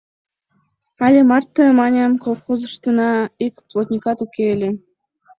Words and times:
—Але 1.05 1.19
марте, 1.29 1.63
маньым, 1.79 2.11
колхозыштына 2.23 3.09
ик 3.45 3.55
плотникат 3.69 4.19
уке 4.25 4.45
ыле. 4.55 4.69